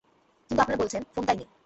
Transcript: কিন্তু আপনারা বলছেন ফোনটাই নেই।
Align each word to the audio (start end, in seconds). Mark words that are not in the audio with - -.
কিন্তু 0.49 0.61
আপনারা 0.61 0.81
বলছেন 0.81 1.01
ফোনটাই 1.13 1.37
নেই। 1.37 1.47